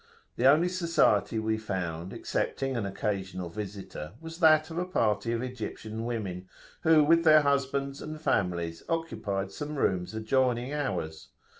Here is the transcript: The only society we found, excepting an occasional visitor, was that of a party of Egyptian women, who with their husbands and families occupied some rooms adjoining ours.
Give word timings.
The 0.35 0.47
only 0.49 0.67
society 0.67 1.37
we 1.37 1.59
found, 1.59 2.11
excepting 2.11 2.75
an 2.75 2.87
occasional 2.87 3.49
visitor, 3.49 4.13
was 4.19 4.39
that 4.39 4.71
of 4.71 4.79
a 4.79 4.85
party 4.85 5.31
of 5.31 5.43
Egyptian 5.43 6.05
women, 6.05 6.49
who 6.81 7.03
with 7.03 7.23
their 7.23 7.41
husbands 7.41 8.01
and 8.01 8.19
families 8.19 8.81
occupied 8.89 9.51
some 9.51 9.75
rooms 9.75 10.15
adjoining 10.15 10.73
ours. 10.73 11.27